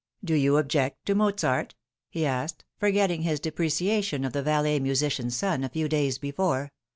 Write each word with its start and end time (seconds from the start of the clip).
"Do 0.23 0.33
you 0.33 0.57
object 0.57 1.05
to 1.05 1.13
Mozart?" 1.13 1.75
he 2.09 2.25
asked, 2.25 2.65
forgetting 2.79 3.21
his 3.21 3.39
depre 3.39 3.67
ciation 3.67 4.25
of 4.25 4.33
the 4.33 4.41
valet 4.41 4.79
musician's 4.79 5.35
son 5.35 5.63
a 5.63 5.69
few 5.69 5.87
days 5.87 6.17
before. 6.17 6.71